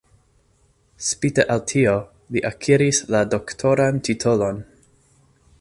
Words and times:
Spite 1.07 1.45
al 1.57 1.61
tio, 1.73 1.93
li 2.37 2.43
akiris 2.51 3.03
la 3.17 3.23
doktoran 3.37 4.05
titolon. 4.09 4.65